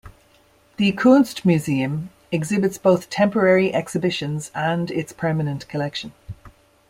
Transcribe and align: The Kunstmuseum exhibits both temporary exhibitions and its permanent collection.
The 0.77 0.93
Kunstmuseum 0.93 2.07
exhibits 2.31 2.79
both 2.79 3.11
temporary 3.11 3.71
exhibitions 3.71 4.49
and 4.55 4.89
its 4.89 5.13
permanent 5.13 5.67
collection. 5.69 6.11